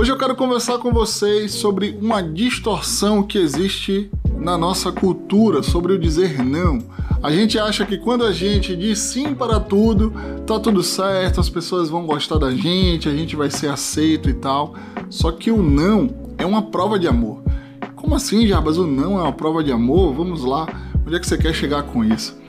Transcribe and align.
Hoje 0.00 0.10
eu 0.10 0.16
quero 0.16 0.34
conversar 0.34 0.78
com 0.78 0.90
vocês 0.94 1.52
sobre 1.52 1.94
uma 2.00 2.22
distorção 2.22 3.22
que 3.22 3.36
existe 3.36 4.10
na 4.34 4.56
nossa 4.56 4.90
cultura 4.90 5.62
sobre 5.62 5.92
o 5.92 5.98
dizer 5.98 6.42
não. 6.42 6.78
A 7.22 7.30
gente 7.30 7.58
acha 7.58 7.84
que 7.84 7.98
quando 7.98 8.24
a 8.24 8.32
gente 8.32 8.74
diz 8.74 8.98
sim 8.98 9.34
para 9.34 9.60
tudo, 9.60 10.10
tá 10.46 10.58
tudo 10.58 10.82
certo, 10.82 11.38
as 11.38 11.50
pessoas 11.50 11.90
vão 11.90 12.06
gostar 12.06 12.38
da 12.38 12.50
gente, 12.50 13.10
a 13.10 13.12
gente 13.14 13.36
vai 13.36 13.50
ser 13.50 13.68
aceito 13.68 14.30
e 14.30 14.32
tal. 14.32 14.74
Só 15.10 15.30
que 15.32 15.50
o 15.50 15.62
não 15.62 16.08
é 16.38 16.46
uma 16.46 16.62
prova 16.62 16.98
de 16.98 17.06
amor. 17.06 17.42
Como 17.94 18.14
assim, 18.14 18.46
Jarbas? 18.46 18.78
O 18.78 18.86
não 18.86 19.18
é 19.18 19.22
uma 19.24 19.34
prova 19.34 19.62
de 19.62 19.70
amor? 19.70 20.14
Vamos 20.14 20.44
lá. 20.44 20.66
Onde 21.06 21.16
é 21.16 21.20
que 21.20 21.26
você 21.26 21.36
quer 21.36 21.52
chegar 21.52 21.82
com 21.82 22.02
isso? 22.02 22.39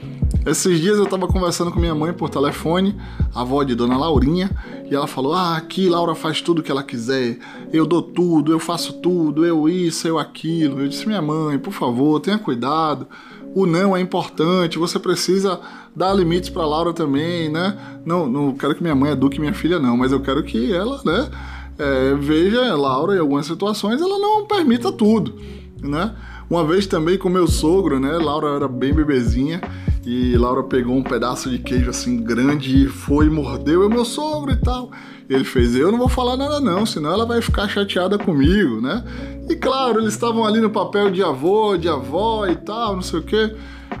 Esses 0.44 0.80
dias 0.80 0.98
eu 0.98 1.04
estava 1.04 1.28
conversando 1.28 1.70
com 1.70 1.78
minha 1.78 1.94
mãe 1.94 2.12
por 2.12 2.28
telefone, 2.28 2.96
a 3.32 3.42
avó 3.42 3.62
de 3.62 3.76
Dona 3.76 3.96
Laurinha, 3.96 4.50
e 4.90 4.94
ela 4.94 5.06
falou: 5.06 5.34
Ah, 5.34 5.56
aqui 5.56 5.88
Laura 5.88 6.16
faz 6.16 6.40
tudo 6.40 6.58
o 6.58 6.62
que 6.62 6.70
ela 6.70 6.82
quiser, 6.82 7.38
eu 7.72 7.86
dou 7.86 8.02
tudo, 8.02 8.50
eu 8.50 8.58
faço 8.58 8.94
tudo, 8.94 9.46
eu 9.46 9.68
isso, 9.68 10.08
eu 10.08 10.18
aquilo. 10.18 10.80
Eu 10.80 10.88
disse: 10.88 11.06
Minha 11.06 11.22
mãe, 11.22 11.58
por 11.60 11.72
favor, 11.72 12.18
tenha 12.18 12.38
cuidado. 12.38 13.06
O 13.54 13.66
não 13.66 13.96
é 13.96 14.00
importante, 14.00 14.78
você 14.78 14.98
precisa 14.98 15.60
dar 15.94 16.12
limites 16.12 16.50
para 16.50 16.66
Laura 16.66 16.92
também, 16.92 17.48
né? 17.48 18.00
Não, 18.04 18.26
não 18.26 18.52
quero 18.52 18.74
que 18.74 18.82
minha 18.82 18.94
mãe 18.96 19.12
eduque 19.12 19.38
minha 19.38 19.54
filha, 19.54 19.78
não, 19.78 19.96
mas 19.96 20.10
eu 20.10 20.20
quero 20.20 20.42
que 20.42 20.72
ela, 20.74 21.00
né, 21.04 21.30
é, 21.78 22.14
veja 22.14 22.74
Laura 22.74 23.14
em 23.14 23.18
algumas 23.18 23.46
situações, 23.46 24.00
ela 24.00 24.18
não 24.18 24.46
permita 24.46 24.90
tudo, 24.90 25.34
né? 25.80 26.14
Uma 26.50 26.64
vez 26.64 26.86
também 26.86 27.16
com 27.16 27.28
meu 27.28 27.46
sogro, 27.46 28.00
né? 28.00 28.12
Laura 28.12 28.56
era 28.56 28.68
bem 28.68 28.92
bebezinha 28.92 29.60
e 30.04 30.36
Laura 30.36 30.64
pegou 30.64 30.96
um 30.96 31.02
pedaço 31.02 31.48
de 31.48 31.58
queijo 31.58 31.90
assim 31.90 32.22
grande 32.22 32.84
e 32.84 32.88
foi, 32.88 33.30
mordeu, 33.30 33.84
é 33.84 33.88
meu 33.88 34.04
sogro 34.04 34.52
e 34.52 34.56
tal. 34.56 34.90
Ele 35.30 35.44
fez, 35.44 35.76
eu 35.76 35.92
não 35.92 35.98
vou 35.98 36.08
falar 36.08 36.36
nada 36.36 36.60
não, 36.60 36.84
senão 36.84 37.12
ela 37.12 37.24
vai 37.24 37.40
ficar 37.40 37.68
chateada 37.68 38.18
comigo, 38.18 38.80
né? 38.80 39.04
E 39.48 39.54
claro, 39.54 40.00
eles 40.00 40.12
estavam 40.12 40.44
ali 40.44 40.60
no 40.60 40.70
papel 40.70 41.10
de 41.10 41.22
avô, 41.22 41.76
de 41.76 41.88
avó 41.88 42.46
e 42.46 42.56
tal, 42.56 42.96
não 42.96 43.02
sei 43.02 43.20
o 43.20 43.22
quê. 43.22 43.54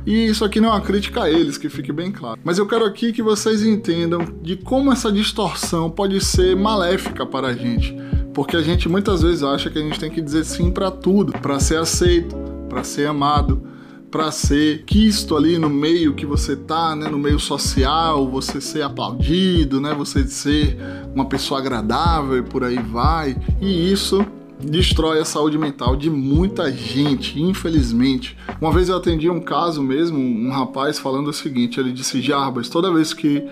E 0.04 0.26
isso 0.26 0.44
aqui 0.44 0.60
não 0.60 0.70
é 0.70 0.72
uma 0.72 0.80
crítica 0.80 1.22
a 1.22 1.30
eles, 1.30 1.56
que 1.56 1.68
fique 1.68 1.92
bem 1.92 2.10
claro. 2.10 2.40
Mas 2.42 2.58
eu 2.58 2.66
quero 2.66 2.84
aqui 2.84 3.12
que 3.12 3.22
vocês 3.22 3.62
entendam 3.62 4.20
de 4.42 4.56
como 4.56 4.92
essa 4.92 5.12
distorção 5.12 5.88
pode 5.88 6.20
ser 6.20 6.56
maléfica 6.56 7.24
para 7.24 7.48
a 7.48 7.52
gente. 7.54 7.96
Porque 8.34 8.56
a 8.56 8.62
gente 8.62 8.88
muitas 8.88 9.22
vezes 9.22 9.42
acha 9.42 9.70
que 9.70 9.78
a 9.78 9.82
gente 9.82 10.00
tem 10.00 10.10
que 10.10 10.20
dizer 10.20 10.44
sim 10.44 10.70
para 10.70 10.90
tudo, 10.90 11.32
para 11.32 11.60
ser 11.60 11.78
aceito, 11.78 12.34
para 12.68 12.82
ser 12.82 13.06
amado, 13.06 13.71
para 14.12 14.30
ser 14.30 14.84
quisto 14.84 15.34
ali 15.34 15.56
no 15.56 15.70
meio 15.70 16.12
que 16.12 16.26
você 16.26 16.54
tá, 16.54 16.94
né, 16.94 17.08
no 17.08 17.18
meio 17.18 17.40
social, 17.40 18.28
você 18.30 18.60
ser 18.60 18.82
aplaudido, 18.82 19.80
né, 19.80 19.94
você 19.94 20.28
ser 20.28 20.76
uma 21.14 21.24
pessoa 21.24 21.58
agradável 21.58 22.36
e 22.36 22.42
por 22.42 22.62
aí 22.62 22.78
vai. 22.78 23.34
E 23.58 23.90
isso 23.90 24.24
destrói 24.60 25.18
a 25.18 25.24
saúde 25.24 25.56
mental 25.56 25.96
de 25.96 26.10
muita 26.10 26.70
gente, 26.70 27.40
infelizmente. 27.40 28.36
Uma 28.60 28.70
vez 28.70 28.90
eu 28.90 28.98
atendi 28.98 29.30
um 29.30 29.40
caso 29.40 29.82
mesmo, 29.82 30.18
um 30.18 30.50
rapaz 30.50 30.98
falando 30.98 31.28
o 31.28 31.32
seguinte, 31.32 31.80
ele 31.80 31.90
disse: 31.90 32.20
"Jarbas, 32.20 32.68
toda 32.68 32.92
vez 32.92 33.14
que 33.14 33.42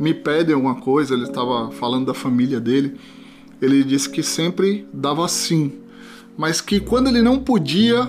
me 0.00 0.12
pedem 0.12 0.56
alguma 0.56 0.74
coisa, 0.74 1.14
ele 1.14 1.24
estava 1.24 1.70
falando 1.70 2.06
da 2.06 2.14
família 2.14 2.60
dele, 2.60 2.96
ele 3.62 3.84
disse 3.84 4.10
que 4.10 4.24
sempre 4.24 4.84
dava 4.92 5.28
sim, 5.28 5.72
mas 6.36 6.60
que 6.60 6.80
quando 6.80 7.06
ele 7.06 7.22
não 7.22 7.38
podia, 7.38 8.08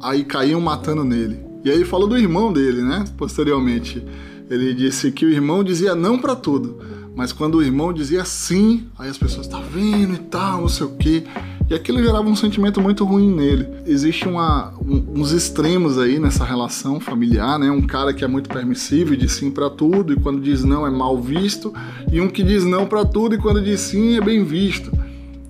aí 0.00 0.24
caíam 0.24 0.60
matando 0.60 1.04
nele. 1.04 1.40
E 1.64 1.70
aí 1.70 1.76
ele 1.76 1.84
falou 1.84 2.08
do 2.08 2.16
irmão 2.16 2.52
dele, 2.52 2.82
né? 2.82 3.04
Posteriormente, 3.16 4.02
ele 4.48 4.72
disse 4.72 5.10
que 5.10 5.26
o 5.26 5.30
irmão 5.30 5.62
dizia 5.64 5.94
não 5.94 6.18
para 6.18 6.36
tudo, 6.36 6.78
mas 7.14 7.32
quando 7.32 7.56
o 7.56 7.62
irmão 7.62 7.92
dizia 7.92 8.24
sim, 8.24 8.86
aí 8.98 9.10
as 9.10 9.18
pessoas 9.18 9.48
tá 9.48 9.60
vendo 9.60 10.14
e 10.14 10.18
tal, 10.18 10.60
não 10.60 10.68
sei 10.68 10.86
o 10.86 10.90
quê. 10.90 11.24
E 11.68 11.74
aquilo 11.74 12.02
gerava 12.02 12.26
um 12.26 12.36
sentimento 12.36 12.80
muito 12.80 13.04
ruim 13.04 13.30
nele. 13.30 13.68
Existe 13.84 14.26
uma, 14.26 14.72
um, 14.80 15.20
uns 15.20 15.32
extremos 15.32 15.98
aí 15.98 16.18
nessa 16.18 16.42
relação 16.42 16.98
familiar, 16.98 17.58
né? 17.58 17.70
Um 17.70 17.82
cara 17.82 18.14
que 18.14 18.24
é 18.24 18.28
muito 18.28 18.48
permissivo 18.48 19.12
e 19.12 19.16
diz 19.16 19.32
sim 19.32 19.50
para 19.50 19.68
tudo, 19.68 20.14
e 20.14 20.16
quando 20.16 20.40
diz 20.40 20.64
não 20.64 20.86
é 20.86 20.90
mal 20.90 21.20
visto, 21.20 21.74
e 22.10 22.20
um 22.20 22.28
que 22.28 22.42
diz 22.42 22.64
não 22.64 22.86
para 22.86 23.04
tudo 23.04 23.34
e 23.34 23.38
quando 23.38 23.60
diz 23.60 23.80
sim 23.80 24.16
é 24.16 24.20
bem 24.20 24.44
visto. 24.44 24.90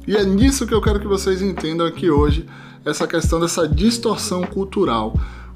E 0.08 0.16
é 0.16 0.24
nisso 0.24 0.66
que 0.66 0.72
eu 0.72 0.80
quero 0.80 0.98
que 0.98 1.06
vocês 1.06 1.42
entendam 1.42 1.86
aqui 1.86 2.10
hoje 2.10 2.46
essa 2.82 3.06
questão 3.06 3.38
dessa 3.38 3.68
distorção 3.68 4.40
cultural. 4.42 5.12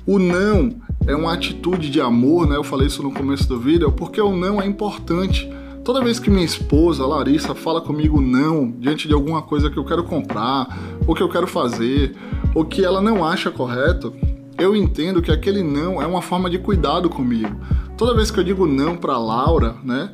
O 0.06 0.18
não 0.18 0.76
é 1.06 1.16
uma 1.16 1.32
atitude 1.32 1.88
de 1.88 2.02
amor, 2.02 2.46
né? 2.46 2.56
Eu 2.56 2.62
falei 2.62 2.86
isso 2.86 3.02
no 3.02 3.10
começo 3.10 3.48
do 3.48 3.58
vídeo, 3.58 3.90
porque 3.90 4.20
o 4.20 4.36
não 4.36 4.60
é 4.60 4.66
importante. 4.66 5.50
Toda 5.82 6.04
vez 6.04 6.18
que 6.18 6.28
minha 6.28 6.44
esposa, 6.44 7.06
Larissa, 7.06 7.54
fala 7.54 7.80
comigo 7.80 8.20
não 8.20 8.70
diante 8.72 9.08
de 9.08 9.14
alguma 9.14 9.40
coisa 9.40 9.70
que 9.70 9.78
eu 9.78 9.86
quero 9.86 10.04
comprar, 10.04 10.68
ou 11.06 11.14
que 11.14 11.22
eu 11.22 11.30
quero 11.30 11.46
fazer, 11.46 12.14
ou 12.54 12.62
que 12.62 12.84
ela 12.84 13.00
não 13.00 13.24
acha 13.24 13.50
correto, 13.50 14.12
eu 14.58 14.76
entendo 14.76 15.22
que 15.22 15.32
aquele 15.32 15.62
não 15.62 16.02
é 16.02 16.06
uma 16.06 16.20
forma 16.20 16.50
de 16.50 16.58
cuidado 16.58 17.08
comigo. 17.08 17.56
Toda 17.96 18.14
vez 18.14 18.30
que 18.30 18.38
eu 18.38 18.44
digo 18.44 18.66
não 18.66 18.98
para 18.98 19.16
Laura, 19.16 19.76
né, 19.82 20.10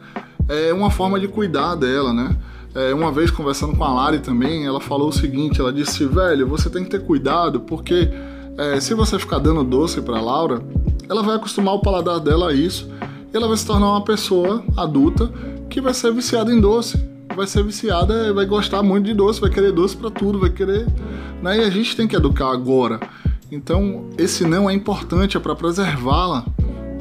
é 0.49 0.73
uma 0.73 0.93
forma 0.93 1.19
de 1.19 1.27
cuidar 1.27 1.75
dela, 1.75 2.13
né? 2.13 2.37
É, 2.79 2.95
uma 2.95 3.11
vez 3.11 3.29
conversando 3.29 3.77
com 3.77 3.83
a 3.83 3.93
Lari 3.93 4.21
também, 4.21 4.65
ela 4.65 4.81
falou 4.81 5.09
o 5.09 5.13
seguinte: 5.13 5.61
ela 5.61 5.73
disse, 5.73 6.05
velho, 6.05 6.47
você 6.47 6.71
tem 6.71 6.85
que 6.85 6.91
ter 6.91 7.05
cuidado 7.05 7.59
porque 7.59 8.09
é, 8.57 8.79
se 8.79 8.95
você 8.95 9.19
ficar 9.19 9.41
dando 9.41 9.65
doce 9.65 10.01
para 10.01 10.21
Laura, 10.21 10.63
ela 11.09 11.21
vai 11.21 11.35
acostumar 11.35 11.75
o 11.75 11.81
paladar 11.81 12.21
dela 12.21 12.51
a 12.51 12.55
isso 12.55 12.89
e 13.33 13.37
ela 13.37 13.49
vai 13.49 13.57
se 13.57 13.67
tornar 13.67 13.89
uma 13.89 14.05
pessoa 14.05 14.63
adulta 14.77 15.29
que 15.69 15.81
vai 15.81 15.93
ser 15.93 16.13
viciada 16.13 16.53
em 16.53 16.61
doce. 16.61 17.05
Vai 17.35 17.49
ser 17.49 17.65
viciada, 17.65 18.33
vai 18.33 18.47
gostar 18.47 18.81
muito 18.81 19.07
de 19.07 19.15
doce, 19.15 19.41
vai 19.41 19.51
querer 19.51 19.73
doce 19.73 19.97
para 19.97 20.11
tudo, 20.11 20.39
vai 20.39 20.51
querer. 20.51 20.87
Né? 21.43 21.59
E 21.59 21.65
a 21.65 21.71
gente 21.71 21.97
tem 21.97 22.07
que 22.07 22.15
educar 22.15 22.53
agora. 22.53 23.01
Então, 23.51 24.07
esse 24.17 24.45
não 24.45 24.71
é 24.71 24.73
importante, 24.73 25.37
é 25.37 25.41
para 25.41 25.57
preservá-la. 25.57 26.45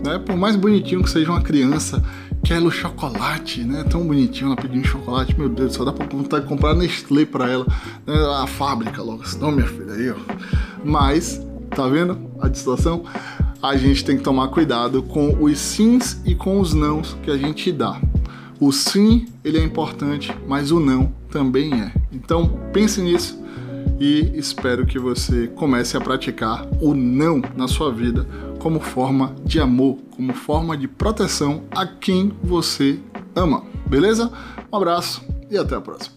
Né? 0.03 0.19
Por 0.19 0.35
mais 0.35 0.56
bonitinho 0.56 1.03
que 1.03 1.09
seja 1.09 1.31
uma 1.31 1.41
criança, 1.41 2.03
quero 2.44 2.69
chocolate, 2.69 3.63
né? 3.63 3.84
Tão 3.84 4.06
bonitinho 4.06 4.47
ela 4.47 4.56
pedindo 4.56 4.88
chocolate, 4.88 5.38
meu 5.38 5.50
Deus, 5.50 5.74
só 5.74 5.84
dá 5.84 5.91
pra 5.91 6.06
vontade 6.06 6.44
de 6.44 6.50
comprar 6.50 6.74
Nestlé 6.75 7.25
pra 7.25 7.50
ela, 7.50 7.66
né? 8.06 8.16
a 8.41 8.47
fábrica 8.47 9.02
logo, 9.02 9.24
não 9.40 9.52
minha 9.52 9.68
filha 9.68 9.94
aí, 9.94 10.12
ó. 10.12 10.16
Mas, 10.84 11.41
tá 11.72 11.88
vendo 11.88 12.18
a 12.40 12.47
distorção? 12.47 13.03
A 13.62 13.75
gente 13.75 14.06
tem 14.06 14.18
que 14.18 14.24
tomar 14.24 14.50
cuidado 14.50 15.02
com 15.02 15.36
os 15.44 15.57
sims 15.57 16.22
e 16.25 16.36
com 16.36 16.59
os 16.59 16.74
nãos 16.74 17.18
que 17.24 17.31
a 17.31 17.38
gente 17.38 17.72
dá. 17.72 18.00
O 18.59 18.72
sim, 18.72 19.28
ele 19.44 19.57
é 19.57 19.63
importante, 19.63 20.34
mas 20.47 20.72
o 20.72 20.80
não 20.80 21.12
também 21.30 21.74
é. 21.74 21.91
Então, 22.12 22.59
pense 22.72 23.02
nisso 23.02 23.47
e 24.00 24.31
espero 24.36 24.86
que 24.86 25.00
você 25.00 25.48
comece 25.48 25.98
a 25.98 26.02
praticar 26.02 26.68
o 26.81 26.94
não 26.94 27.42
na 27.56 27.68
sua 27.68 27.92
vida 27.92 28.25
como 28.59 28.80
forma 28.80 29.36
de 29.46 29.59
amor, 29.59 29.98
como 30.12 30.34
forma 30.34 30.78
de 30.78 30.88
proteção 30.88 31.64
a 31.72 31.86
quem 31.86 32.34
você 32.44 33.00
ama. 33.36 33.64
Beleza? 33.88 34.31
Um 34.72 34.78
abraço 34.78 35.24
e 35.50 35.58
até 35.58 35.75
a 35.75 35.81
próxima. 35.81 36.16